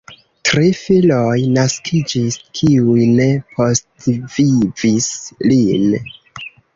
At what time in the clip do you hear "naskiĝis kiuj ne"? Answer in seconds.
1.57-3.27